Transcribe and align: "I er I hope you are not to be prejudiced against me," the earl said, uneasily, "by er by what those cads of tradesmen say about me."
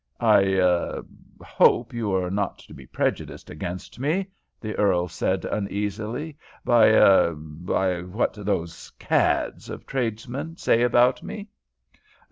"I 0.19 0.45
er 0.55 1.05
I 1.41 1.45
hope 1.45 1.93
you 1.93 2.11
are 2.11 2.31
not 2.31 2.57
to 2.57 2.73
be 2.73 2.87
prejudiced 2.87 3.51
against 3.51 3.99
me," 3.99 4.31
the 4.59 4.75
earl 4.77 5.07
said, 5.07 5.45
uneasily, 5.45 6.39
"by 6.65 6.87
er 6.87 7.35
by 7.35 8.01
what 8.01 8.33
those 8.33 8.89
cads 8.97 9.69
of 9.69 9.85
tradesmen 9.85 10.57
say 10.57 10.81
about 10.81 11.21
me." 11.21 11.49